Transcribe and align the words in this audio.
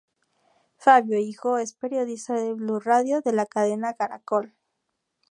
Fabio 0.77 1.19
hijo 1.19 1.59
es 1.59 1.73
periodista 1.73 2.33
de 2.33 2.53
Blu 2.55 2.79
Radio 2.79 3.21
de 3.21 3.33
la 3.33 3.45
cadena 3.45 3.93
Caracol. 3.93 4.51